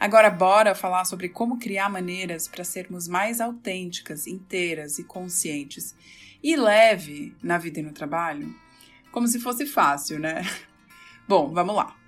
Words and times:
Agora, 0.00 0.30
bora 0.30 0.74
falar 0.74 1.04
sobre 1.04 1.28
como 1.28 1.58
criar 1.58 1.90
maneiras 1.90 2.48
para 2.48 2.64
sermos 2.64 3.06
mais 3.06 3.38
autênticas, 3.38 4.26
inteiras 4.26 4.98
e 4.98 5.04
conscientes 5.04 5.94
e 6.42 6.56
leve 6.56 7.36
na 7.42 7.58
vida 7.58 7.80
e 7.80 7.82
no 7.82 7.92
trabalho? 7.92 8.54
Como 9.12 9.28
se 9.28 9.38
fosse 9.38 9.66
fácil, 9.66 10.18
né? 10.18 10.40
Bom, 11.28 11.52
vamos 11.52 11.76
lá. 11.76 11.99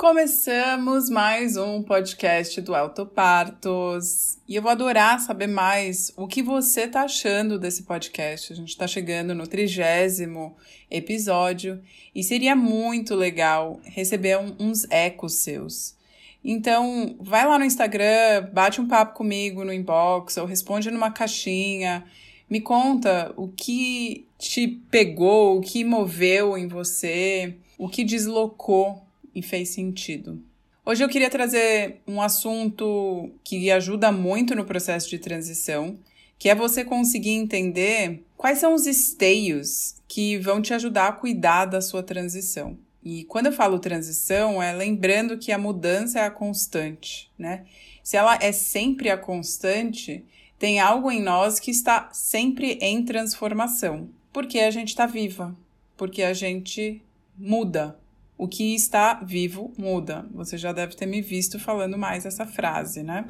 Começamos 0.00 1.10
mais 1.10 1.58
um 1.58 1.82
podcast 1.82 2.58
do 2.62 2.74
Autopartos 2.74 4.38
e 4.48 4.56
eu 4.56 4.62
vou 4.62 4.70
adorar 4.70 5.20
saber 5.20 5.46
mais 5.46 6.10
o 6.16 6.26
que 6.26 6.42
você 6.42 6.84
está 6.84 7.02
achando 7.02 7.58
desse 7.58 7.82
podcast. 7.82 8.50
A 8.50 8.56
gente 8.56 8.70
está 8.70 8.86
chegando 8.86 9.34
no 9.34 9.46
trigésimo 9.46 10.56
episódio 10.90 11.82
e 12.14 12.22
seria 12.22 12.56
muito 12.56 13.14
legal 13.14 13.78
receber 13.84 14.38
um, 14.38 14.56
uns 14.58 14.90
ecos 14.90 15.34
seus. 15.34 15.94
Então, 16.42 17.14
vai 17.20 17.46
lá 17.46 17.58
no 17.58 17.66
Instagram, 17.66 18.48
bate 18.54 18.80
um 18.80 18.88
papo 18.88 19.18
comigo 19.18 19.66
no 19.66 19.72
inbox 19.72 20.38
ou 20.38 20.46
responde 20.46 20.90
numa 20.90 21.10
caixinha. 21.10 22.06
Me 22.48 22.62
conta 22.62 23.34
o 23.36 23.48
que 23.48 24.26
te 24.38 24.66
pegou, 24.66 25.58
o 25.58 25.60
que 25.60 25.84
moveu 25.84 26.56
em 26.56 26.66
você, 26.66 27.54
o 27.76 27.86
que 27.86 28.02
deslocou 28.02 29.09
e 29.34 29.42
fez 29.42 29.70
sentido. 29.70 30.42
Hoje 30.84 31.04
eu 31.04 31.08
queria 31.08 31.30
trazer 31.30 32.00
um 32.06 32.20
assunto 32.20 33.30
que 33.44 33.70
ajuda 33.70 34.10
muito 34.10 34.54
no 34.54 34.64
processo 34.64 35.08
de 35.08 35.18
transição, 35.18 35.98
que 36.38 36.48
é 36.48 36.54
você 36.54 36.84
conseguir 36.84 37.32
entender 37.32 38.24
quais 38.36 38.58
são 38.58 38.74
os 38.74 38.86
esteios 38.86 39.96
que 40.08 40.38
vão 40.38 40.62
te 40.62 40.72
ajudar 40.72 41.08
a 41.08 41.12
cuidar 41.12 41.66
da 41.66 41.82
sua 41.82 42.02
transição. 42.02 42.78
E 43.04 43.24
quando 43.24 43.46
eu 43.46 43.52
falo 43.52 43.78
transição, 43.78 44.62
é 44.62 44.72
lembrando 44.72 45.38
que 45.38 45.52
a 45.52 45.58
mudança 45.58 46.18
é 46.18 46.24
a 46.24 46.30
constante, 46.30 47.30
né? 47.38 47.66
Se 48.02 48.16
ela 48.16 48.38
é 48.40 48.50
sempre 48.50 49.10
a 49.10 49.18
constante, 49.18 50.24
tem 50.58 50.80
algo 50.80 51.10
em 51.10 51.22
nós 51.22 51.60
que 51.60 51.70
está 51.70 52.08
sempre 52.12 52.78
em 52.80 53.04
transformação, 53.04 54.08
porque 54.32 54.58
a 54.60 54.70
gente 54.70 54.88
está 54.88 55.06
viva, 55.06 55.56
porque 55.94 56.22
a 56.22 56.32
gente 56.32 57.02
muda, 57.38 57.99
o 58.40 58.48
que 58.48 58.74
está 58.74 59.20
vivo 59.22 59.70
muda. 59.76 60.26
Você 60.32 60.56
já 60.56 60.72
deve 60.72 60.96
ter 60.96 61.04
me 61.04 61.20
visto 61.20 61.58
falando 61.58 61.98
mais 61.98 62.24
essa 62.24 62.46
frase, 62.46 63.02
né? 63.02 63.26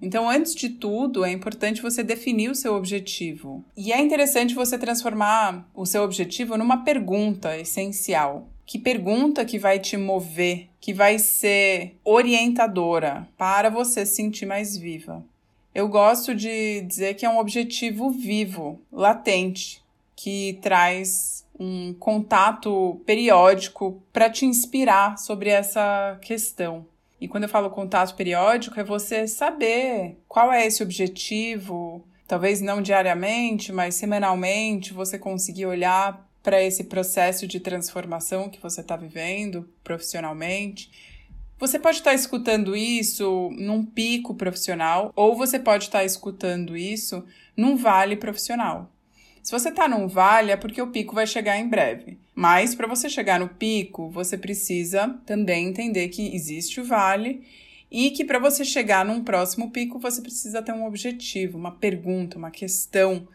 Então, 0.00 0.28
antes 0.28 0.54
de 0.54 0.70
tudo, 0.70 1.22
é 1.22 1.30
importante 1.30 1.82
você 1.82 2.02
definir 2.02 2.50
o 2.50 2.54
seu 2.54 2.74
objetivo. 2.74 3.62
E 3.76 3.92
é 3.92 4.00
interessante 4.00 4.54
você 4.54 4.78
transformar 4.78 5.68
o 5.74 5.84
seu 5.84 6.02
objetivo 6.02 6.56
numa 6.56 6.78
pergunta 6.82 7.54
essencial. 7.58 8.48
Que 8.64 8.78
pergunta 8.78 9.44
que 9.44 9.58
vai 9.58 9.78
te 9.78 9.98
mover, 9.98 10.70
que 10.80 10.94
vai 10.94 11.18
ser 11.18 11.98
orientadora 12.02 13.28
para 13.36 13.68
você 13.68 14.06
se 14.06 14.16
sentir 14.16 14.46
mais 14.46 14.74
viva? 14.78 15.22
Eu 15.74 15.88
gosto 15.88 16.34
de 16.34 16.80
dizer 16.80 17.14
que 17.14 17.26
é 17.26 17.28
um 17.28 17.38
objetivo 17.38 18.10
vivo, 18.10 18.80
latente, 18.90 19.82
que 20.16 20.58
traz 20.62 21.43
um 21.58 21.94
contato 21.94 23.00
periódico 23.06 24.02
para 24.12 24.28
te 24.28 24.44
inspirar 24.44 25.18
sobre 25.18 25.50
essa 25.50 26.18
questão. 26.20 26.86
E 27.20 27.28
quando 27.28 27.44
eu 27.44 27.48
falo 27.48 27.70
contato 27.70 28.14
periódico, 28.14 28.78
é 28.78 28.84
você 28.84 29.26
saber 29.26 30.18
qual 30.28 30.52
é 30.52 30.66
esse 30.66 30.82
objetivo, 30.82 32.04
talvez 32.26 32.60
não 32.60 32.82
diariamente, 32.82 33.72
mas 33.72 33.94
semanalmente, 33.94 34.92
você 34.92 35.18
conseguir 35.18 35.66
olhar 35.66 36.28
para 36.42 36.62
esse 36.62 36.84
processo 36.84 37.46
de 37.46 37.58
transformação 37.58 38.50
que 38.50 38.60
você 38.60 38.82
está 38.82 38.96
vivendo 38.96 39.66
profissionalmente. 39.82 40.90
Você 41.58 41.78
pode 41.78 41.98
estar 41.98 42.10
tá 42.10 42.14
escutando 42.14 42.76
isso 42.76 43.50
num 43.56 43.84
pico 43.84 44.34
profissional, 44.34 45.10
ou 45.16 45.34
você 45.34 45.58
pode 45.58 45.84
estar 45.84 46.00
tá 46.00 46.04
escutando 46.04 46.76
isso 46.76 47.24
num 47.56 47.76
vale 47.76 48.16
profissional. 48.16 48.90
Se 49.44 49.52
você 49.52 49.68
está 49.68 49.86
num 49.86 50.08
vale, 50.08 50.52
é 50.52 50.56
porque 50.56 50.80
o 50.80 50.86
pico 50.86 51.14
vai 51.14 51.26
chegar 51.26 51.58
em 51.58 51.68
breve. 51.68 52.18
Mas 52.34 52.74
para 52.74 52.86
você 52.86 53.10
chegar 53.10 53.38
no 53.38 53.46
pico, 53.46 54.08
você 54.08 54.38
precisa 54.38 55.20
também 55.26 55.68
entender 55.68 56.08
que 56.08 56.34
existe 56.34 56.80
o 56.80 56.84
vale 56.84 57.46
e 57.90 58.10
que 58.10 58.24
para 58.24 58.38
você 58.38 58.64
chegar 58.64 59.04
num 59.04 59.22
próximo 59.22 59.70
pico, 59.70 59.98
você 59.98 60.22
precisa 60.22 60.62
ter 60.62 60.72
um 60.72 60.86
objetivo, 60.86 61.58
uma 61.58 61.72
pergunta, 61.72 62.38
uma 62.38 62.50
questão 62.50 63.28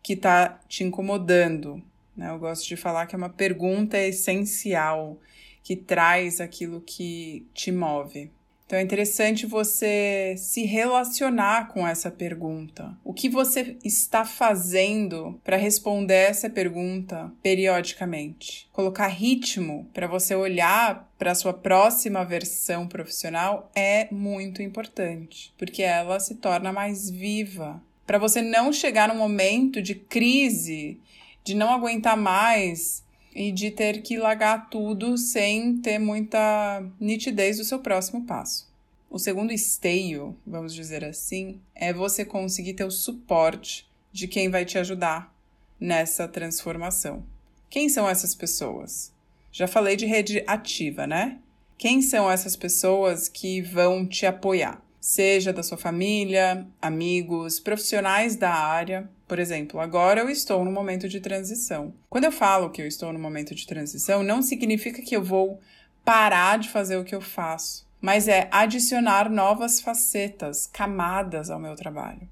que 0.00 0.12
está 0.12 0.60
te 0.68 0.84
incomodando. 0.84 1.82
Né? 2.16 2.30
Eu 2.30 2.38
gosto 2.38 2.64
de 2.68 2.76
falar 2.76 3.06
que 3.06 3.16
é 3.16 3.18
uma 3.18 3.28
pergunta 3.28 3.98
essencial 3.98 5.18
que 5.64 5.74
traz 5.74 6.40
aquilo 6.40 6.80
que 6.80 7.44
te 7.52 7.72
move. 7.72 8.30
Então 8.66 8.80
é 8.80 8.82
interessante 8.82 9.46
você 9.46 10.34
se 10.36 10.64
relacionar 10.64 11.68
com 11.68 11.86
essa 11.86 12.10
pergunta. 12.10 12.98
O 13.04 13.14
que 13.14 13.28
você 13.28 13.76
está 13.84 14.24
fazendo 14.24 15.40
para 15.44 15.56
responder 15.56 16.30
essa 16.30 16.50
pergunta 16.50 17.32
periodicamente? 17.40 18.68
Colocar 18.72 19.06
ritmo 19.06 19.88
para 19.94 20.08
você 20.08 20.34
olhar 20.34 21.08
para 21.16 21.30
a 21.30 21.34
sua 21.36 21.54
próxima 21.54 22.24
versão 22.24 22.88
profissional 22.88 23.70
é 23.72 24.08
muito 24.12 24.60
importante, 24.60 25.54
porque 25.56 25.84
ela 25.84 26.18
se 26.18 26.34
torna 26.34 26.72
mais 26.72 27.08
viva. 27.08 27.80
Para 28.04 28.18
você 28.18 28.42
não 28.42 28.72
chegar 28.72 29.08
num 29.08 29.16
momento 29.16 29.80
de 29.80 29.94
crise, 29.94 30.98
de 31.44 31.54
não 31.54 31.72
aguentar 31.72 32.16
mais 32.16 33.05
e 33.36 33.52
de 33.52 33.70
ter 33.70 34.00
que 34.00 34.16
largar 34.16 34.70
tudo 34.70 35.18
sem 35.18 35.76
ter 35.76 35.98
muita 35.98 36.82
nitidez 36.98 37.58
do 37.58 37.64
seu 37.64 37.78
próximo 37.78 38.24
passo. 38.24 38.66
O 39.10 39.18
segundo 39.18 39.52
esteio, 39.52 40.34
vamos 40.46 40.74
dizer 40.74 41.04
assim, 41.04 41.60
é 41.74 41.92
você 41.92 42.24
conseguir 42.24 42.72
ter 42.72 42.84
o 42.84 42.90
suporte 42.90 43.86
de 44.10 44.26
quem 44.26 44.48
vai 44.48 44.64
te 44.64 44.78
ajudar 44.78 45.36
nessa 45.78 46.26
transformação. 46.26 47.22
Quem 47.68 47.90
são 47.90 48.08
essas 48.08 48.34
pessoas? 48.34 49.12
Já 49.52 49.68
falei 49.68 49.96
de 49.96 50.06
rede 50.06 50.42
ativa, 50.46 51.06
né? 51.06 51.38
Quem 51.76 52.00
são 52.00 52.30
essas 52.30 52.56
pessoas 52.56 53.28
que 53.28 53.60
vão 53.60 54.06
te 54.06 54.24
apoiar? 54.24 54.82
Seja 55.08 55.52
da 55.52 55.62
sua 55.62 55.78
família, 55.78 56.66
amigos, 56.82 57.60
profissionais 57.60 58.34
da 58.34 58.52
área, 58.52 59.08
por 59.28 59.38
exemplo, 59.38 59.78
agora 59.78 60.20
eu 60.20 60.28
estou 60.28 60.64
no 60.64 60.72
momento 60.72 61.08
de 61.08 61.20
transição. 61.20 61.94
Quando 62.10 62.24
eu 62.24 62.32
falo 62.32 62.70
que 62.70 62.82
eu 62.82 62.88
estou 62.88 63.12
no 63.12 63.18
momento 63.20 63.54
de 63.54 63.68
transição, 63.68 64.24
não 64.24 64.42
significa 64.42 65.00
que 65.00 65.14
eu 65.14 65.22
vou 65.22 65.60
parar 66.04 66.58
de 66.58 66.68
fazer 66.70 66.96
o 66.96 67.04
que 67.04 67.14
eu 67.14 67.20
faço, 67.20 67.86
mas 68.00 68.26
é 68.26 68.48
adicionar 68.50 69.30
novas 69.30 69.80
facetas, 69.80 70.66
camadas 70.66 71.50
ao 71.50 71.60
meu 71.60 71.76
trabalho. 71.76 72.28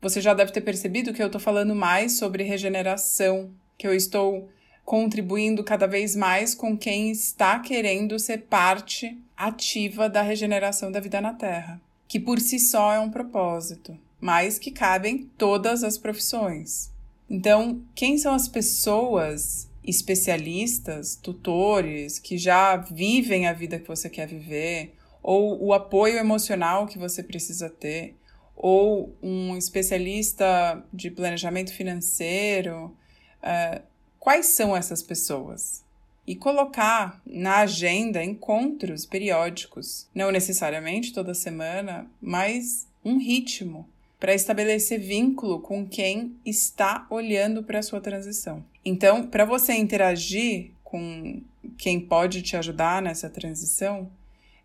Você 0.00 0.18
já 0.18 0.32
deve 0.32 0.52
ter 0.52 0.62
percebido 0.62 1.12
que 1.12 1.22
eu 1.22 1.26
estou 1.26 1.40
falando 1.40 1.74
mais 1.74 2.16
sobre 2.16 2.44
regeneração, 2.44 3.50
que 3.76 3.86
eu 3.86 3.92
estou 3.92 4.48
contribuindo 4.86 5.62
cada 5.62 5.86
vez 5.86 6.16
mais 6.16 6.54
com 6.54 6.78
quem 6.78 7.10
está 7.10 7.58
querendo 7.58 8.18
ser 8.18 8.38
parte 8.44 9.22
ativa 9.36 10.08
da 10.08 10.22
regeneração 10.22 10.90
da 10.90 10.98
vida 10.98 11.20
na 11.20 11.34
Terra, 11.34 11.78
que 12.08 12.20
por 12.20 12.40
si 12.40 12.58
só 12.58 12.92
é 12.92 13.00
um 13.00 13.10
propósito 13.10 13.98
mas 14.20 14.58
que 14.58 14.70
cabem 14.70 15.30
todas 15.36 15.84
as 15.84 15.98
profissões. 15.98 16.90
Então, 17.28 17.82
quem 17.94 18.16
são 18.18 18.34
as 18.34 18.48
pessoas 18.48 19.68
especialistas, 19.84 21.16
tutores, 21.16 22.18
que 22.18 22.36
já 22.36 22.76
vivem 22.76 23.46
a 23.46 23.52
vida 23.52 23.78
que 23.78 23.86
você 23.86 24.08
quer 24.10 24.26
viver, 24.26 24.94
ou 25.22 25.62
o 25.62 25.72
apoio 25.72 26.18
emocional 26.18 26.86
que 26.86 26.98
você 26.98 27.22
precisa 27.22 27.68
ter, 27.68 28.16
ou 28.56 29.14
um 29.22 29.56
especialista 29.56 30.84
de 30.92 31.10
planejamento 31.10 31.72
financeiro. 31.72 32.96
Uh, 33.42 33.82
quais 34.18 34.46
são 34.46 34.76
essas 34.76 35.02
pessoas? 35.02 35.84
E 36.26 36.34
colocar 36.34 37.20
na 37.24 37.58
agenda 37.58 38.24
encontros 38.24 39.06
periódicos, 39.06 40.08
não 40.14 40.32
necessariamente 40.32 41.12
toda 41.12 41.34
semana, 41.34 42.10
mas 42.20 42.86
um 43.04 43.18
ritmo 43.18 43.88
para 44.18 44.34
estabelecer 44.34 44.98
vínculo 44.98 45.60
com 45.60 45.86
quem 45.86 46.34
está 46.44 47.06
olhando 47.10 47.62
para 47.62 47.78
a 47.78 47.82
sua 47.82 48.00
transição. 48.00 48.64
Então, 48.84 49.26
para 49.26 49.44
você 49.44 49.74
interagir 49.74 50.70
com 50.82 51.42
quem 51.78 52.00
pode 52.00 52.42
te 52.42 52.56
ajudar 52.56 53.02
nessa 53.02 53.28
transição, 53.28 54.10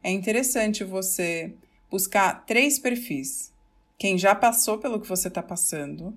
é 0.04 0.10
interessante 0.10 0.84
você 0.84 1.54
buscar 1.90 2.46
três 2.46 2.80
perfis: 2.80 3.54
quem 3.98 4.18
já 4.18 4.34
passou 4.34 4.78
pelo 4.78 5.00
que 5.00 5.08
você 5.08 5.28
está 5.28 5.44
passando, 5.44 6.16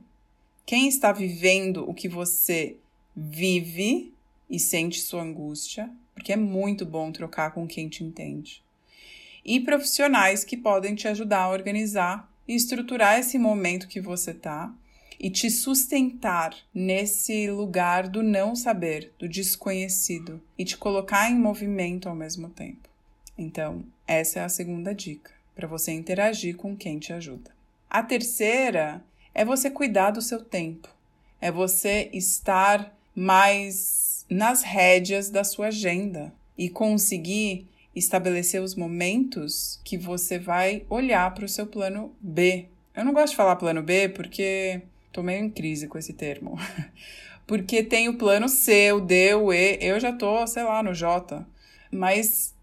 quem 0.65 0.89
está 0.89 1.13
vivendo 1.13 1.89
o 1.89 1.93
que 1.93 2.09
você 2.09 2.77
vive 3.15 4.14
e 4.49 4.59
sente 4.59 5.01
sua 5.01 5.23
angústia, 5.23 5.91
porque 6.15 6.33
é 6.33 6.37
muito 6.37 6.85
bom 6.85 7.11
trocar 7.11 7.53
com 7.53 7.67
quem 7.67 7.89
te 7.89 8.05
entende, 8.05 8.63
e 9.45 9.61
profissionais 9.61 10.45
que 10.45 10.57
podem 10.57 10.95
te 10.95 11.07
ajudar 11.09 11.43
a 11.43 11.51
organizar 11.51 12.33
e 12.49 12.55
estruturar 12.55 13.19
esse 13.19 13.39
momento 13.39 13.89
que 13.89 14.01
você 14.01 14.31
está 14.31 14.73
e 15.19 15.31
te 15.31 15.51
sustentar 15.51 16.55
nesse 16.75 17.49
lugar 17.51 18.09
do 18.09 18.23
não 18.23 18.55
saber, 18.57 19.13
do 19.19 19.29
desconhecido 19.29 20.41
e 20.59 20.65
te 20.65 20.77
colocar 20.77 21.31
em 21.31 21.39
movimento 21.39 22.09
ao 22.09 22.15
mesmo 22.15 22.49
tempo. 22.49 22.89
Então, 23.37 23.85
essa 24.07 24.41
é 24.41 24.45
a 24.45 24.49
segunda 24.49 24.95
dica 24.95 25.31
para 25.55 25.69
você 25.69 25.93
interagir 25.93 26.57
com 26.57 26.77
quem 26.77 26.99
te 26.99 27.13
ajuda. 27.13 27.51
A 27.89 28.03
terceira 28.03 29.03
é 29.35 29.45
você 29.45 29.71
cuidar 29.71 30.11
do 30.11 30.21
seu 30.23 30.43
tempo, 30.43 30.89
é 31.41 31.51
você 31.51 32.11
estar 32.13 32.95
mais 33.15 34.14
nas 34.29 34.63
rédeas 34.63 35.31
da 35.31 35.45
sua 35.45 35.69
agenda 35.69 36.33
e 36.57 36.69
conseguir 36.69 37.67
estabelecer 37.95 38.61
os 38.61 38.75
momentos 38.75 39.81
que 39.85 39.97
você 39.97 40.39
vai 40.39 40.85
olhar 40.89 41.33
para 41.35 41.45
o 41.45 41.49
seu 41.49 41.67
plano 41.67 42.15
B. 42.21 42.67
Eu 42.95 43.05
não 43.05 43.13
gosto 43.13 43.31
de 43.31 43.37
falar 43.37 43.57
plano 43.57 43.83
B 43.83 44.09
porque 44.09 44.83
tô 45.13 45.23
meio 45.23 45.45
em 45.45 45.51
crise 45.51 45.87
com 45.87 45.99
esse 45.99 46.13
termo. 46.13 46.59
porque 47.47 47.83
tem 47.83 48.09
o 48.09 48.19
plano 48.19 48.49
C, 48.49 48.93
o 48.93 49.01
D, 49.01 49.35
o 49.35 49.53
E, 49.53 49.79
eu 49.81 50.01
já 50.01 50.13
tô, 50.13 50.47
sei 50.47 50.65
lá, 50.65 50.83
no 50.83 50.95
J. 50.95 51.47
Mas 51.91 52.55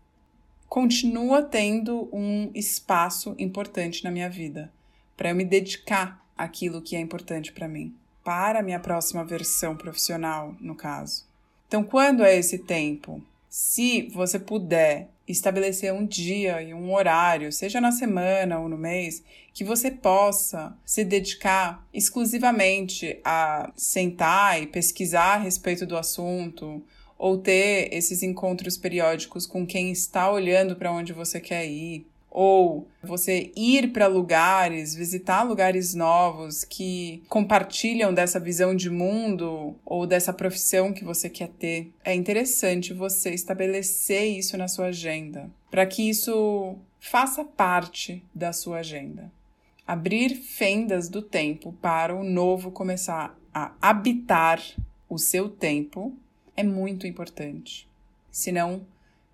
continua 0.67 1.41
tendo 1.41 2.09
um 2.11 2.51
espaço 2.53 3.35
importante 3.37 4.03
na 4.03 4.11
minha 4.11 4.29
vida 4.29 4.71
para 5.15 5.29
eu 5.29 5.35
me 5.35 5.45
dedicar 5.45 6.25
àquilo 6.37 6.81
que 6.81 6.95
é 6.95 6.99
importante 6.99 7.51
para 7.51 7.67
mim, 7.67 7.93
para 8.23 8.59
a 8.59 8.63
minha 8.63 8.79
próxima 8.79 9.23
versão 9.23 9.75
profissional, 9.75 10.55
no 10.59 10.75
caso. 10.75 11.30
Então, 11.71 11.85
quando 11.85 12.25
é 12.25 12.35
esse 12.35 12.57
tempo? 12.57 13.23
Se 13.47 14.01
você 14.09 14.37
puder 14.37 15.07
estabelecer 15.25 15.93
um 15.93 16.05
dia 16.05 16.61
e 16.61 16.73
um 16.73 16.93
horário, 16.93 17.49
seja 17.49 17.79
na 17.79 17.93
semana 17.93 18.59
ou 18.59 18.67
no 18.67 18.77
mês, 18.77 19.23
que 19.53 19.63
você 19.63 19.89
possa 19.89 20.77
se 20.85 21.05
dedicar 21.05 21.87
exclusivamente 21.93 23.17
a 23.23 23.71
sentar 23.73 24.61
e 24.61 24.67
pesquisar 24.67 25.35
a 25.35 25.37
respeito 25.37 25.85
do 25.85 25.95
assunto, 25.95 26.83
ou 27.17 27.37
ter 27.37 27.87
esses 27.93 28.21
encontros 28.21 28.75
periódicos 28.75 29.45
com 29.45 29.65
quem 29.65 29.93
está 29.93 30.29
olhando 30.29 30.75
para 30.75 30.91
onde 30.91 31.13
você 31.13 31.39
quer 31.39 31.65
ir, 31.65 32.05
ou 32.31 32.87
você 33.03 33.51
ir 33.57 33.91
para 33.91 34.07
lugares, 34.07 34.95
visitar 34.95 35.43
lugares 35.43 35.93
novos 35.93 36.63
que 36.63 37.21
compartilham 37.27 38.13
dessa 38.13 38.39
visão 38.39 38.73
de 38.73 38.89
mundo 38.89 39.75
ou 39.85 40.07
dessa 40.07 40.31
profissão 40.31 40.93
que 40.93 41.03
você 41.03 41.29
quer 41.29 41.49
ter. 41.49 41.91
É 42.05 42.15
interessante 42.15 42.93
você 42.93 43.31
estabelecer 43.31 44.37
isso 44.37 44.57
na 44.57 44.69
sua 44.69 44.87
agenda, 44.87 45.51
para 45.69 45.85
que 45.85 46.09
isso 46.09 46.77
faça 47.01 47.43
parte 47.43 48.23
da 48.33 48.53
sua 48.53 48.77
agenda. 48.77 49.29
Abrir 49.85 50.35
fendas 50.35 51.09
do 51.09 51.21
tempo 51.21 51.73
para 51.81 52.15
o 52.15 52.23
novo 52.23 52.71
começar 52.71 53.37
a 53.53 53.73
habitar 53.81 54.63
o 55.09 55.17
seu 55.17 55.49
tempo 55.49 56.15
é 56.55 56.63
muito 56.63 57.05
importante. 57.05 57.89
Senão, 58.31 58.85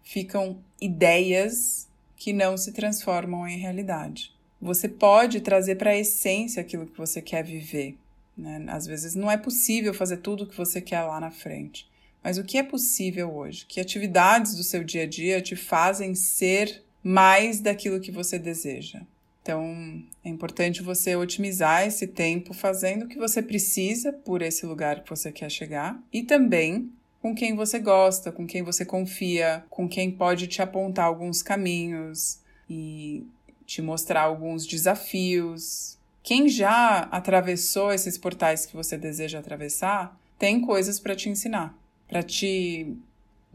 ficam 0.01 0.57
ideias 0.81 1.87
que 2.17 2.33
não 2.33 2.57
se 2.57 2.73
transformam 2.73 3.47
em 3.47 3.57
realidade. 3.57 4.35
Você 4.59 4.89
pode 4.89 5.39
trazer 5.39 5.75
para 5.75 5.91
a 5.91 5.97
essência 5.97 6.59
aquilo 6.59 6.87
que 6.87 6.97
você 6.97 7.21
quer 7.21 7.43
viver. 7.43 7.95
Né? 8.35 8.65
Às 8.67 8.85
vezes 8.87 9.15
não 9.15 9.29
é 9.29 9.37
possível 9.37 9.93
fazer 9.93 10.17
tudo 10.17 10.43
o 10.43 10.47
que 10.47 10.57
você 10.57 10.81
quer 10.81 11.03
lá 11.03 11.19
na 11.19 11.31
frente. 11.31 11.87
Mas 12.23 12.37
o 12.37 12.43
que 12.43 12.57
é 12.57 12.63
possível 12.63 13.33
hoje? 13.33 13.65
Que 13.65 13.79
atividades 13.79 14.55
do 14.55 14.63
seu 14.63 14.83
dia 14.83 15.03
a 15.03 15.07
dia 15.07 15.41
te 15.41 15.55
fazem 15.55 16.15
ser 16.15 16.83
mais 17.03 17.61
daquilo 17.61 18.01
que 18.01 18.11
você 18.11 18.37
deseja? 18.39 19.01
Então, 19.41 20.03
é 20.25 20.27
importante 20.27 20.83
você 20.83 21.15
otimizar 21.15 21.87
esse 21.87 22.05
tempo 22.05 22.53
fazendo 22.53 23.03
o 23.03 23.07
que 23.07 23.17
você 23.17 23.41
precisa 23.41 24.11
por 24.11 24.41
esse 24.41 24.65
lugar 24.65 25.01
que 25.03 25.09
você 25.09 25.31
quer 25.31 25.49
chegar 25.49 25.97
e 26.11 26.21
também 26.21 26.91
com 27.21 27.33
quem 27.35 27.55
você 27.55 27.79
gosta, 27.79 28.31
com 28.31 28.45
quem 28.45 28.61
você 28.61 28.85
confia, 28.85 29.63
com 29.69 29.87
quem 29.87 30.11
pode 30.11 30.47
te 30.47 30.61
apontar 30.61 31.05
alguns 31.05 31.41
caminhos 31.41 32.39
e 32.69 33.25
te 33.65 33.81
mostrar 33.81 34.21
alguns 34.21 34.65
desafios. 34.65 35.97
Quem 36.23 36.47
já 36.47 36.99
atravessou 37.11 37.91
esses 37.91 38.17
portais 38.17 38.65
que 38.65 38.75
você 38.75 38.97
deseja 38.97 39.39
atravessar, 39.39 40.19
tem 40.37 40.61
coisas 40.61 40.99
para 40.99 41.15
te 41.15 41.29
ensinar, 41.29 41.75
para 42.07 42.21
te 42.21 42.95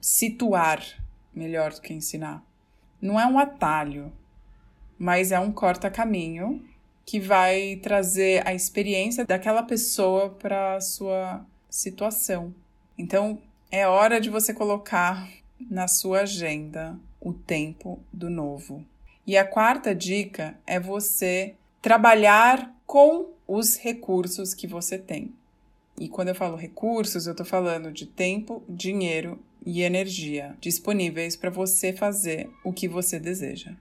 situar 0.01 0.83
melhor 1.35 1.73
do 1.73 1.81
que 1.81 1.95
ensinar. 1.95 2.45
Não 3.01 3.19
é 3.19 3.27
um 3.27 3.39
atalho, 3.39 4.13
mas 4.99 5.33
é 5.33 5.39
um 5.39 5.53
corta-caminho 5.53 6.65
que 7.05 7.19
vai 7.19 7.77
trazer 7.83 8.47
a 8.47 8.55
experiência 8.55 9.25
daquela 9.25 9.63
pessoa 9.63 10.31
para 10.31 10.81
sua 10.81 11.45
situação. 11.69 12.55
Então, 12.97 13.41
é 13.73 13.89
hora 13.89 14.21
de 14.21 14.29
você 14.29 14.53
colocar 14.53 15.27
na 15.59 15.89
sua 15.89 16.21
agenda 16.21 17.01
o 17.19 17.33
tempo 17.33 17.99
do 18.13 18.29
novo. 18.29 18.85
E 19.27 19.35
a 19.35 19.47
quarta 19.47 19.95
dica 19.95 20.59
é 20.67 20.79
você 20.79 21.55
trabalhar 21.81 22.77
com 22.87 23.31
os 23.49 23.79
recursos 23.79 24.53
que 24.53 24.67
você 24.67 24.99
tem. 24.99 25.33
E 25.99 26.07
quando 26.07 26.29
eu 26.29 26.35
falo 26.35 26.55
recursos, 26.55 27.27
eu 27.27 27.31
estou 27.31 27.47
falando 27.47 27.91
de 27.91 28.05
tempo, 28.05 28.63
dinheiro 28.69 29.39
e 29.65 29.81
energia 29.81 30.55
disponíveis 30.61 31.35
para 31.35 31.49
você 31.49 31.95
fazer 31.95 32.51
o 32.63 32.75
que 32.75 32.87
você 32.87 33.19
deseja. 33.19 33.73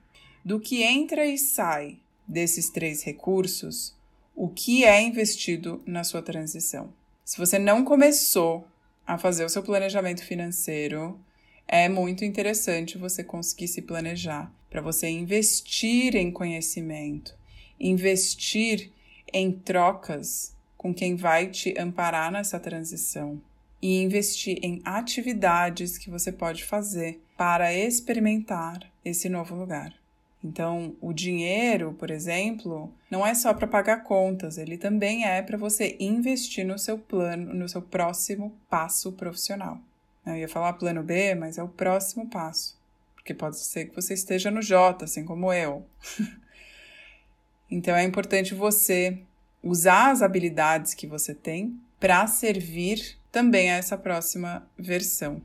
Do 0.46 0.60
que 0.60 0.84
entra 0.84 1.26
e 1.26 1.38
sai 1.38 2.00
desses 2.26 2.70
três 2.70 3.04
recursos, 3.04 3.94
o 4.34 4.48
que 4.48 4.86
é 4.86 5.02
investido 5.02 5.82
na 5.86 6.06
sua 6.06 6.22
transição? 6.22 6.94
Se 7.26 7.38
você 7.38 7.60
não 7.60 7.84
começou 7.84 8.66
a 9.12 9.18
fazer 9.18 9.44
o 9.44 9.50
seu 9.50 9.62
planejamento 9.62 10.24
financeiro, 10.24 11.20
é 11.68 11.90
muito 11.90 12.24
interessante 12.24 12.98
você 12.98 13.22
conseguir 13.22 13.68
se 13.68 13.82
planejar 13.82 14.50
para 14.70 14.80
você 14.80 15.10
investir 15.10 16.16
em 16.16 16.32
conhecimento, 16.32 17.38
investir 17.78 18.90
em 19.34 19.52
trocas 19.52 20.56
com 20.78 20.94
quem 20.94 21.18
vai 21.18 21.48
te 21.48 21.78
amparar 21.78 22.32
nessa 22.32 22.58
transição 22.58 23.42
e 23.82 24.02
investir 24.02 24.60
em 24.64 24.82
atividades 24.86 25.98
que 25.98 26.10
você 26.10 26.32
pode 26.32 26.64
fazer 26.64 27.22
para 27.36 27.74
experimentar 27.74 28.80
esse 29.04 29.28
novo 29.28 29.56
lugar. 29.56 29.94
Então, 30.44 30.96
o 31.00 31.14
dinheiro, 31.14 31.94
por 31.94 32.10
exemplo, 32.10 32.92
não 33.12 33.26
é 33.26 33.34
só 33.36 33.54
para 33.54 33.68
pagar 33.68 34.04
contas, 34.04 34.58
ele 34.58 34.76
também 34.76 35.26
é 35.26 35.42
para 35.42 35.58
você 35.58 35.96
investir 36.00 36.66
no 36.66 36.80
seu 36.80 36.98
plano, 36.98 37.54
no 37.54 37.70
seu 37.70 37.82
próximo 37.82 38.52
passo 38.68 39.12
profissional. 39.12 39.80
Eu 40.26 40.36
ia 40.36 40.50
falar 40.50 40.74
plano 40.74 41.04
B, 41.04 41.36
mas 41.36 41.58
é 41.60 41.64
o 41.64 41.68
próximo 41.68 42.28
passo, 42.28 42.76
porque 43.14 43.34
pode 43.36 43.60
ser 43.60 43.86
que 43.86 43.96
você 43.96 44.16
esteja 44.16 44.50
no 44.50 44.62
J, 44.64 45.06
assim 45.06 45.24
como 45.24 45.54
eu. 45.54 45.86
então, 47.70 47.96
é 47.96 48.04
importante 48.04 48.56
você 48.56 49.20
usar 49.62 50.10
as 50.10 50.24
habilidades 50.24 50.96
que 50.96 51.06
você 51.06 51.36
tem 51.36 51.80
para 52.00 52.26
servir 52.26 53.16
também 53.32 53.70
a 53.70 53.76
essa 53.76 53.96
próxima 53.96 54.68
versão. 54.76 55.40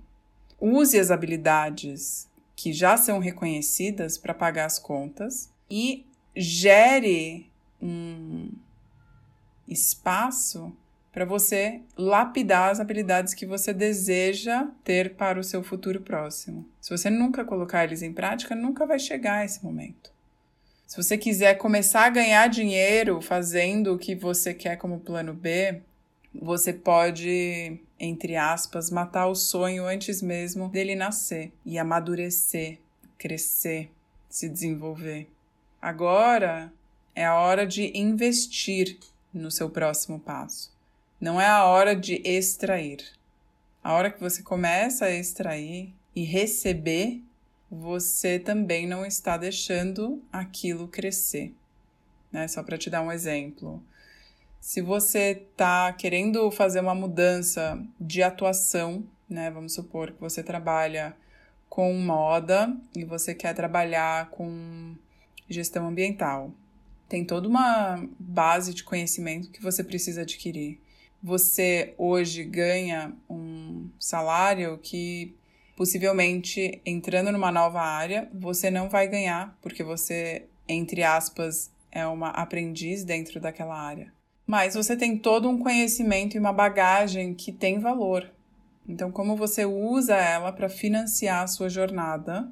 Use 0.58 0.98
as 0.98 1.10
habilidades 1.10 2.26
que 2.56 2.72
já 2.72 2.96
são 2.96 3.18
reconhecidas 3.18 4.16
para 4.16 4.32
pagar 4.32 4.64
as 4.64 4.78
contas 4.78 5.52
e 5.70 6.06
gere 6.34 7.50
um 7.80 8.50
espaço 9.68 10.74
para 11.12 11.24
você 11.24 11.80
lapidar 11.96 12.70
as 12.70 12.80
habilidades 12.80 13.34
que 13.34 13.46
você 13.46 13.72
deseja 13.72 14.68
ter 14.82 15.14
para 15.14 15.38
o 15.38 15.44
seu 15.44 15.62
futuro 15.62 16.00
próximo. 16.00 16.68
Se 16.80 16.90
você 16.90 17.08
nunca 17.08 17.44
colocar 17.44 17.84
eles 17.84 18.02
em 18.02 18.12
prática, 18.12 18.54
nunca 18.54 18.86
vai 18.86 18.98
chegar 18.98 19.38
a 19.38 19.44
esse 19.44 19.62
momento. 19.62 20.10
Se 20.86 20.96
você 20.96 21.18
quiser 21.18 21.54
começar 21.54 22.04
a 22.04 22.10
ganhar 22.10 22.46
dinheiro 22.48 23.20
fazendo 23.20 23.94
o 23.94 23.98
que 23.98 24.14
você 24.14 24.54
quer 24.54 24.76
como 24.76 25.00
plano 25.00 25.34
B, 25.34 25.82
você 26.40 26.72
pode, 26.72 27.80
entre 27.98 28.36
aspas, 28.36 28.90
matar 28.90 29.26
o 29.26 29.34
sonho 29.34 29.86
antes 29.86 30.22
mesmo 30.22 30.68
dele 30.68 30.94
nascer 30.94 31.52
e 31.64 31.78
amadurecer, 31.78 32.78
crescer, 33.18 33.90
se 34.28 34.48
desenvolver. 34.48 35.28
Agora 35.80 36.72
é 37.14 37.24
a 37.24 37.34
hora 37.34 37.66
de 37.66 37.96
investir 37.96 38.98
no 39.32 39.50
seu 39.50 39.70
próximo 39.70 40.18
passo. 40.18 40.74
Não 41.20 41.40
é 41.40 41.46
a 41.46 41.64
hora 41.64 41.94
de 41.96 42.20
extrair. 42.24 42.98
A 43.82 43.92
hora 43.92 44.10
que 44.10 44.20
você 44.20 44.42
começa 44.42 45.06
a 45.06 45.14
extrair 45.14 45.94
e 46.14 46.24
receber, 46.24 47.22
você 47.70 48.38
também 48.38 48.86
não 48.86 49.06
está 49.06 49.36
deixando 49.36 50.22
aquilo 50.32 50.88
crescer. 50.88 51.54
Né? 52.30 52.48
Só 52.48 52.62
para 52.62 52.76
te 52.76 52.90
dar 52.90 53.02
um 53.02 53.12
exemplo. 53.12 53.82
Se 54.60 54.80
você 54.80 55.48
está 55.50 55.92
querendo 55.92 56.50
fazer 56.50 56.80
uma 56.80 56.94
mudança 56.94 57.80
de 58.00 58.22
atuação, 58.22 59.04
né? 59.28 59.50
Vamos 59.50 59.74
supor 59.74 60.12
que 60.12 60.20
você 60.20 60.42
trabalha 60.42 61.16
com 61.68 61.92
moda 61.94 62.76
e 62.94 63.04
você 63.04 63.34
quer 63.34 63.54
trabalhar 63.54 64.30
com 64.30 64.94
gestão 65.48 65.86
ambiental. 65.86 66.52
Tem 67.08 67.24
toda 67.24 67.48
uma 67.48 68.04
base 68.18 68.74
de 68.74 68.82
conhecimento 68.82 69.50
que 69.50 69.62
você 69.62 69.84
precisa 69.84 70.22
adquirir 70.22 70.80
você 71.22 71.92
hoje 71.98 72.44
ganha 72.44 73.12
um 73.28 73.88
salário 73.98 74.78
que 74.78 75.34
possivelmente 75.76 76.80
entrando 76.86 77.32
numa 77.32 77.50
nova 77.50 77.80
área 77.80 78.30
você 78.32 78.70
não 78.70 78.88
vai 78.88 79.08
ganhar, 79.08 79.58
porque 79.60 79.82
você, 79.82 80.46
entre 80.68 81.02
aspas, 81.02 81.70
é 81.90 82.06
uma 82.06 82.30
aprendiz 82.30 83.04
dentro 83.04 83.40
daquela 83.40 83.76
área. 83.76 84.12
Mas 84.46 84.74
você 84.74 84.96
tem 84.96 85.18
todo 85.18 85.48
um 85.48 85.58
conhecimento 85.58 86.36
e 86.36 86.40
uma 86.40 86.52
bagagem 86.52 87.34
que 87.34 87.50
tem 87.50 87.78
valor. 87.78 88.30
Então, 88.88 89.10
como 89.10 89.36
você 89.36 89.64
usa 89.64 90.14
ela 90.14 90.52
para 90.52 90.68
financiar 90.68 91.42
a 91.42 91.48
sua 91.48 91.68
jornada 91.68 92.48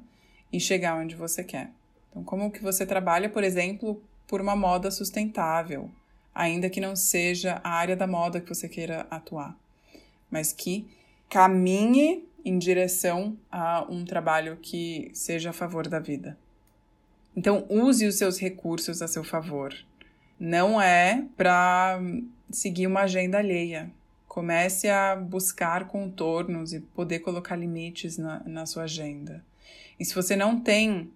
e 0.51 0.59
chegar 0.59 0.97
onde 0.97 1.15
você 1.15 1.43
quer? 1.43 1.71
Então, 2.09 2.23
como 2.23 2.51
que 2.51 2.61
você 2.61 2.85
trabalha, 2.85 3.29
por 3.29 3.43
exemplo, 3.43 4.03
por 4.27 4.41
uma 4.41 4.55
moda 4.55 4.91
sustentável? 4.91 5.89
ainda 6.35 6.69
que 6.69 6.81
não 6.81 6.97
seja 6.97 7.61
a 7.63 7.69
área 7.69 7.95
da 7.95 8.05
moda 8.05 8.41
que 8.41 8.49
você 8.49 8.67
queira 8.67 9.07
atuar, 9.09 9.57
mas 10.29 10.51
que 10.51 10.85
caminhe 11.29 12.27
em 12.43 12.59
direção 12.59 13.37
a 13.49 13.87
um 13.89 14.03
trabalho 14.03 14.57
que 14.61 15.09
seja 15.13 15.51
a 15.51 15.53
favor 15.53 15.87
da 15.87 15.97
vida. 15.97 16.37
Então, 17.35 17.65
use 17.69 18.05
os 18.05 18.15
seus 18.15 18.37
recursos 18.37 19.01
a 19.01 19.07
seu 19.07 19.23
favor. 19.23 19.73
Não 20.39 20.81
é 20.81 21.25
para 21.37 21.99
seguir 22.51 22.87
uma 22.87 23.01
agenda 23.01 23.37
alheia. 23.37 23.91
Comece 24.27 24.89
a 24.89 25.15
buscar 25.15 25.87
contornos 25.87 26.73
e 26.73 26.81
poder 26.81 27.19
colocar 27.19 27.55
limites 27.55 28.17
na, 28.17 28.41
na 28.45 28.65
sua 28.65 28.83
agenda. 28.83 29.43
E 29.99 30.03
se 30.03 30.13
você 30.13 30.35
não 30.35 30.59
tem 30.59 31.09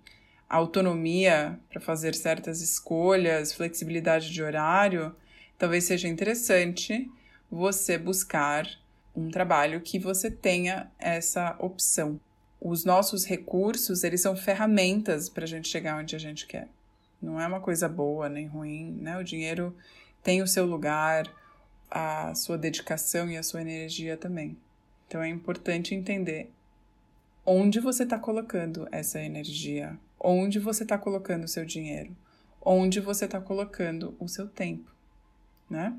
autonomia 0.50 1.60
para 1.70 1.82
fazer 1.82 2.16
certas 2.16 2.62
escolhas, 2.62 3.54
flexibilidade 3.54 4.32
de 4.32 4.42
horário, 4.42 5.16
talvez 5.58 5.84
seja 5.84 6.08
interessante 6.08 7.12
você 7.52 7.98
buscar 7.98 8.68
um 9.16 9.30
trabalho 9.30 9.82
que 9.82 10.00
você 10.00 10.32
tenha 10.32 10.90
essa 10.98 11.56
opção. 11.60 12.20
Os 12.60 12.86
nossos 12.86 13.26
recursos, 13.26 14.04
eles 14.04 14.22
são 14.22 14.36
ferramentas 14.36 15.30
para 15.30 15.44
a 15.44 15.48
gente 15.48 15.68
chegar 15.68 15.98
onde 15.98 16.16
a 16.16 16.20
gente 16.20 16.48
quer. 16.48 16.68
Não 17.22 17.40
é 17.40 17.46
uma 17.46 17.60
coisa 17.60 17.90
boa 17.90 18.30
nem 18.30 18.48
ruim, 18.48 18.92
né? 19.02 19.18
O 19.18 19.24
dinheiro 19.24 19.76
tem 20.24 20.42
o 20.42 20.48
seu 20.48 20.66
lugar, 20.66 21.26
a 21.90 22.34
sua 22.36 22.58
dedicação 22.58 23.30
e 23.30 23.38
a 23.38 23.44
sua 23.44 23.62
energia 23.62 24.16
também. 24.16 24.58
Então 25.08 25.22
é 25.22 25.28
importante 25.28 25.96
entender 25.96 26.52
onde 27.46 27.80
você 27.80 28.04
está 28.04 28.20
colocando 28.20 28.88
essa 28.92 29.20
energia, 29.20 29.98
onde 30.20 30.60
você 30.60 30.84
está 30.84 30.98
colocando 30.98 31.46
o 31.46 31.48
seu 31.48 31.66
dinheiro, 31.66 32.16
onde 32.62 33.00
você 33.00 33.26
está 33.26 33.42
colocando 33.42 34.16
o 34.20 34.28
seu 34.28 34.48
tempo, 34.48 34.92
né? 35.70 35.98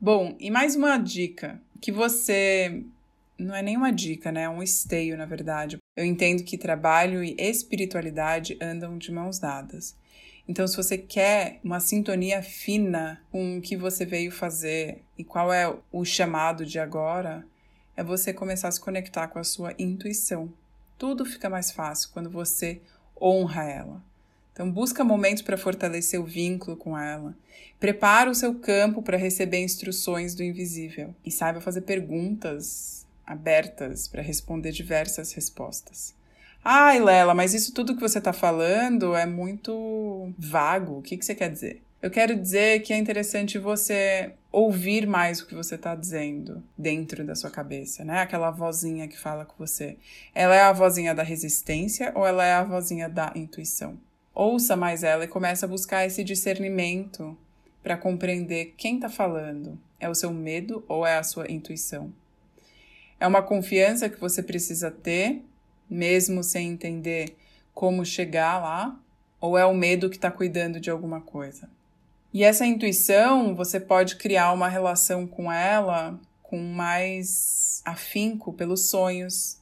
Bom, 0.00 0.36
e 0.38 0.50
mais 0.50 0.76
uma 0.76 0.96
dica 0.96 1.60
que 1.80 1.90
você 1.90 2.84
não 3.36 3.54
é 3.54 3.62
nem 3.62 3.76
uma 3.76 3.90
dica, 3.90 4.30
né? 4.30 4.42
É 4.42 4.48
um 4.48 4.62
esteio, 4.62 5.16
na 5.16 5.26
verdade. 5.26 5.78
Eu 5.96 6.04
entendo 6.04 6.44
que 6.44 6.56
trabalho 6.56 7.24
e 7.24 7.34
espiritualidade 7.38 8.56
andam 8.60 8.96
de 8.96 9.10
mãos 9.10 9.38
dadas. 9.38 9.96
Então, 10.50 10.66
se 10.66 10.76
você 10.76 10.98
quer 10.98 11.60
uma 11.62 11.78
sintonia 11.78 12.42
fina 12.42 13.22
com 13.30 13.58
o 13.58 13.60
que 13.60 13.76
você 13.76 14.04
veio 14.04 14.32
fazer 14.32 15.00
e 15.16 15.22
qual 15.22 15.52
é 15.52 15.72
o 15.92 16.04
chamado 16.04 16.66
de 16.66 16.76
agora, 16.80 17.46
é 17.96 18.02
você 18.02 18.34
começar 18.34 18.66
a 18.66 18.72
se 18.72 18.80
conectar 18.80 19.28
com 19.28 19.38
a 19.38 19.44
sua 19.44 19.72
intuição. 19.78 20.52
Tudo 20.98 21.24
fica 21.24 21.48
mais 21.48 21.70
fácil 21.70 22.10
quando 22.12 22.28
você 22.28 22.80
honra 23.22 23.62
ela. 23.62 24.02
Então, 24.52 24.68
busca 24.68 25.04
momentos 25.04 25.44
para 25.44 25.56
fortalecer 25.56 26.20
o 26.20 26.26
vínculo 26.26 26.76
com 26.76 26.98
ela. 26.98 27.32
Prepara 27.78 28.28
o 28.28 28.34
seu 28.34 28.56
campo 28.56 29.02
para 29.02 29.16
receber 29.16 29.62
instruções 29.62 30.34
do 30.34 30.42
invisível 30.42 31.14
e 31.24 31.30
saiba 31.30 31.60
fazer 31.60 31.82
perguntas 31.82 33.06
abertas 33.24 34.08
para 34.08 34.20
responder 34.20 34.72
diversas 34.72 35.30
respostas. 35.30 36.12
Ai, 36.64 37.00
Lela, 37.00 37.34
mas 37.34 37.54
isso 37.54 37.72
tudo 37.72 37.94
que 37.94 38.02
você 38.02 38.18
está 38.18 38.32
falando 38.32 39.14
é 39.14 39.24
muito 39.24 40.32
vago. 40.38 40.98
O 40.98 41.02
que, 41.02 41.16
que 41.16 41.24
você 41.24 41.34
quer 41.34 41.50
dizer? 41.50 41.82
Eu 42.02 42.10
quero 42.10 42.34
dizer 42.34 42.80
que 42.80 42.92
é 42.92 42.98
interessante 42.98 43.58
você 43.58 44.32
ouvir 44.52 45.06
mais 45.06 45.40
o 45.40 45.46
que 45.46 45.54
você 45.54 45.74
está 45.74 45.94
dizendo 45.94 46.62
dentro 46.76 47.24
da 47.24 47.34
sua 47.34 47.50
cabeça, 47.50 48.04
né? 48.04 48.20
Aquela 48.20 48.50
vozinha 48.50 49.08
que 49.08 49.18
fala 49.18 49.44
com 49.44 49.54
você. 49.58 49.96
Ela 50.34 50.54
é 50.54 50.62
a 50.62 50.72
vozinha 50.72 51.14
da 51.14 51.22
resistência 51.22 52.12
ou 52.14 52.26
ela 52.26 52.44
é 52.44 52.54
a 52.54 52.64
vozinha 52.64 53.08
da 53.08 53.32
intuição? 53.34 53.98
Ouça 54.34 54.76
mais 54.76 55.02
ela 55.02 55.24
e 55.24 55.28
comece 55.28 55.64
a 55.64 55.68
buscar 55.68 56.06
esse 56.06 56.24
discernimento 56.24 57.36
para 57.82 57.96
compreender 57.96 58.74
quem 58.76 58.96
está 58.96 59.08
falando. 59.08 59.78
É 59.98 60.08
o 60.08 60.14
seu 60.14 60.30
medo 60.32 60.84
ou 60.88 61.06
é 61.06 61.16
a 61.16 61.22
sua 61.22 61.50
intuição? 61.50 62.12
É 63.18 63.26
uma 63.26 63.42
confiança 63.42 64.08
que 64.08 64.18
você 64.18 64.42
precisa 64.42 64.90
ter, 64.90 65.42
mesmo 65.90 66.42
sem 66.44 66.68
entender 66.68 67.36
como 67.74 68.04
chegar 68.04 68.58
lá? 68.58 68.98
Ou 69.40 69.58
é 69.58 69.66
o 69.66 69.74
medo 69.74 70.08
que 70.08 70.16
está 70.16 70.30
cuidando 70.30 70.78
de 70.78 70.90
alguma 70.90 71.20
coisa? 71.20 71.68
E 72.32 72.44
essa 72.44 72.64
intuição, 72.64 73.54
você 73.56 73.80
pode 73.80 74.16
criar 74.16 74.52
uma 74.52 74.68
relação 74.68 75.26
com 75.26 75.50
ela 75.50 76.18
com 76.42 76.58
mais 76.58 77.80
afinco 77.84 78.52
pelos 78.52 78.88
sonhos. 78.88 79.58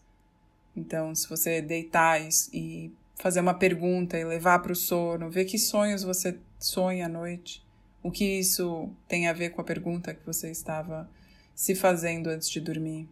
Então, 0.77 1.15
se 1.15 1.29
você 1.29 1.61
deitar 1.61 2.21
e 2.53 2.93
fazer 3.17 3.41
uma 3.41 3.55
pergunta 3.55 4.19
e 4.19 4.25
levar 4.25 4.61
para 4.61 4.73
o 4.73 4.77
sono, 4.77 5.31
ver 5.31 5.45
que 5.45 5.59
sonhos 5.59 6.03
você 6.03 6.39
sonha 6.59 7.07
à 7.07 7.09
noite, 7.09 7.63
o 8.03 8.11
que 8.11 8.25
isso 8.39 8.91
tem 9.07 9.29
a 9.29 9.33
ver 9.33 9.51
com 9.51 9.61
a 9.61 9.65
pergunta 9.65 10.15
que 10.15 10.25
você 10.25 10.51
estava 10.51 11.09
se 11.55 11.75
fazendo 11.75 12.29
antes 12.29 12.49
de 12.49 12.61
dormir. 12.61 13.09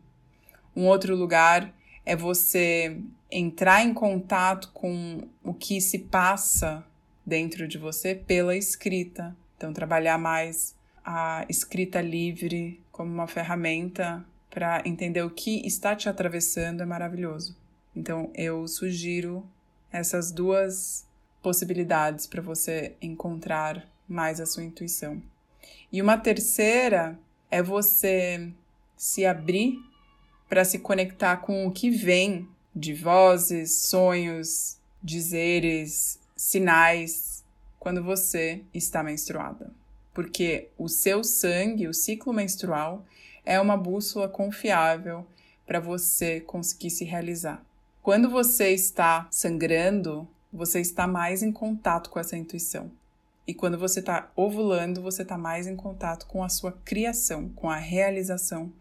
Um 0.75 0.87
outro 0.87 1.17
lugar 1.17 1.75
é 2.07 2.15
você 2.15 2.99
entrar 3.31 3.85
em 3.85 3.93
contato 3.93 4.71
com 4.73 5.29
o 5.43 5.53
que 5.53 5.81
se 5.81 5.99
passa 5.99 6.87
dentro 7.27 7.67
de 7.67 7.77
você 7.77 8.15
pela 8.15 8.57
escrita. 8.57 9.37
Então, 9.57 9.73
trabalhar 9.73 10.17
mais 10.17 10.77
a 11.05 11.45
escrita 11.49 12.01
livre 12.01 12.81
como 12.93 13.13
uma 13.13 13.27
ferramenta 13.27 14.25
para 14.49 14.81
entender 14.87 15.23
o 15.23 15.31
que 15.31 15.67
está 15.67 15.97
te 15.97 16.09
atravessando 16.09 16.83
é 16.83 16.87
maravilhoso. 16.87 17.57
Então, 17.95 18.31
eu 18.35 18.69
sugiro 18.69 19.45
essas 19.91 20.31
duas 20.31 21.05
possibilidades 21.43 22.27
para 22.27 22.41
você 22.41 22.95
encontrar 23.03 23.87
mais 24.09 24.41
a 24.41 24.47
sua 24.47 24.63
intuição. 24.63 25.21
E 25.91 26.01
uma 26.01 26.17
terceira 26.17 27.19
é 27.51 27.63
você 27.63 28.53
se 28.97 29.27
abrir 29.27 29.79
para 30.49 30.65
se 30.65 30.79
conectar 30.79 31.38
com 31.38 31.67
o 31.67 31.73
que 31.73 31.91
vem 31.91 32.49
de 32.75 32.95
vozes, 32.95 33.83
sonhos, 33.83 34.79
dizeres, 35.03 36.19
sinais 36.37 37.45
quando 37.79 38.03
você 38.03 38.62
está 38.75 39.03
menstruada. 39.03 39.71
Porque 40.12 40.69
o 40.76 40.88
seu 40.88 41.23
sangue, 41.23 41.88
o 41.88 41.95
ciclo 41.95 42.33
menstrual, 42.33 43.05
é 43.45 43.61
uma 43.61 43.76
bússola 43.76 44.29
confiável 44.29 45.26
para 45.67 45.81
você 45.81 46.41
conseguir 46.41 46.91
se 46.91 47.05
realizar. 47.05 47.65
Quando 48.03 48.31
você 48.31 48.71
está 48.71 49.26
sangrando, 49.31 50.29
você 50.53 50.81
está 50.81 51.07
mais 51.07 51.43
em 51.43 51.53
contato 51.53 52.09
com 52.11 52.19
essa 52.19 52.37
intuição. 52.37 52.91
E 53.47 53.55
quando 53.55 53.79
você 53.79 54.00
está 54.00 54.31
ovulando, 54.35 55.00
você 55.00 55.23
está 55.23 55.38
mais 55.38 55.67
em 55.67 55.76
contato 55.76 56.26
com 56.26 56.43
a 56.43 56.49
sua 56.49 56.73
criação, 56.85 57.49
com 57.50 57.71
a 57.71 57.76
realização 57.76 58.73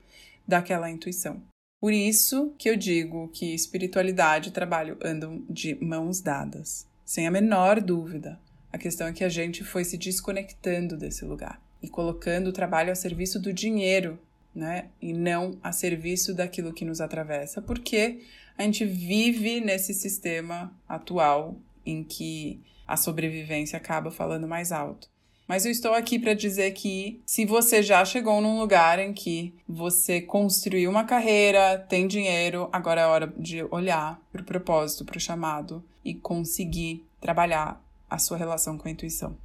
daquela 0.47 0.89
intuição. 0.89 1.41
Por 1.79 1.93
isso 1.93 2.53
que 2.57 2.69
eu 2.69 2.75
digo 2.75 3.27
que 3.29 3.53
espiritualidade 3.53 4.49
e 4.49 4.53
trabalho 4.53 4.97
andam 5.03 5.43
de 5.49 5.75
mãos 5.75 6.21
dadas, 6.21 6.87
sem 7.03 7.27
a 7.27 7.31
menor 7.31 7.81
dúvida. 7.81 8.39
A 8.71 8.77
questão 8.77 9.07
é 9.07 9.13
que 9.13 9.23
a 9.23 9.29
gente 9.29 9.63
foi 9.63 9.83
se 9.83 9.97
desconectando 9.97 10.97
desse 10.97 11.23
lugar 11.23 11.61
e 11.81 11.87
colocando 11.87 12.47
o 12.47 12.53
trabalho 12.53 12.91
a 12.91 12.95
serviço 12.95 13.39
do 13.39 13.53
dinheiro, 13.53 14.19
né? 14.53 14.89
E 15.01 15.13
não 15.13 15.59
a 15.61 15.71
serviço 15.71 16.33
daquilo 16.33 16.73
que 16.73 16.85
nos 16.85 17.01
atravessa, 17.01 17.61
porque 17.61 18.21
a 18.57 18.63
gente 18.63 18.85
vive 18.85 19.59
nesse 19.59 19.93
sistema 19.93 20.75
atual 20.87 21.59
em 21.85 22.03
que 22.03 22.61
a 22.87 22.97
sobrevivência 22.97 23.77
acaba 23.77 24.11
falando 24.11 24.47
mais 24.47 24.71
alto. 24.71 25.09
Mas 25.47 25.65
eu 25.65 25.71
estou 25.71 25.93
aqui 25.93 26.17
para 26.17 26.33
dizer 26.33 26.71
que 26.71 27.21
se 27.25 27.45
você 27.45 27.83
já 27.83 28.03
chegou 28.03 28.41
num 28.41 28.59
lugar 28.59 28.97
em 28.97 29.13
que 29.13 29.53
você 29.67 30.19
construiu 30.19 30.89
uma 30.89 31.03
carreira, 31.03 31.77
tem 31.77 32.07
dinheiro, 32.07 32.67
agora 32.71 33.01
é 33.01 33.05
hora 33.05 33.33
de 33.37 33.63
olhar 33.69 34.19
para 34.31 34.41
o 34.41 34.45
propósito, 34.45 35.05
para 35.05 35.17
o 35.17 35.19
chamado 35.19 35.83
e 36.03 36.15
conseguir 36.15 37.05
trabalhar 37.21 37.79
a 38.09 38.17
sua 38.17 38.37
relação 38.37 38.77
com 38.77 38.87
a 38.87 38.91
intuição. 38.91 39.37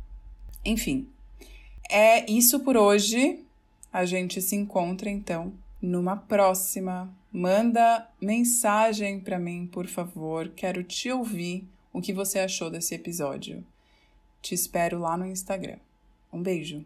Enfim, 0.64 1.06
é 1.90 2.30
isso 2.30 2.60
por 2.60 2.76
hoje. 2.76 3.44
A 3.92 4.04
gente 4.04 4.40
se 4.40 4.56
encontra 4.56 5.10
então 5.10 5.52
numa 5.82 6.16
próxima. 6.16 7.12
Manda 7.32 8.08
mensagem 8.20 9.20
para 9.20 9.38
mim, 9.38 9.66
por 9.66 9.86
favor. 9.86 10.48
Quero 10.56 10.82
te 10.82 11.10
ouvir 11.10 11.66
o 11.92 12.00
que 12.00 12.12
você 12.12 12.38
achou 12.38 12.70
desse 12.70 12.94
episódio. 12.94 13.64
Te 14.40 14.54
espero 14.54 14.98
lá 14.98 15.16
no 15.16 15.26
Instagram. 15.26 15.78
Um 16.32 16.42
beijo! 16.42 16.84